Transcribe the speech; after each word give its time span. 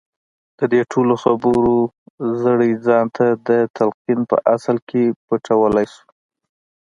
د 0.59 0.59
دې 0.71 0.81
ټولو 0.91 1.13
خبرو 1.23 1.75
زړی 2.43 2.71
ځان 2.85 3.05
ته 3.15 3.25
د 3.47 3.49
تلقين 3.77 4.19
په 4.29 4.37
اصل 4.55 4.77
کې 4.89 5.03
پلټلای 5.25 5.85
شو. 5.93 6.05